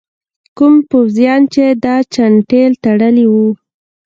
کوم 0.57 0.73
پوځیان 0.91 1.41
چې 1.53 1.63
دا 1.83 1.95
چانټې 2.13 2.63
تړلي 2.83 3.25
وو. 3.33 3.47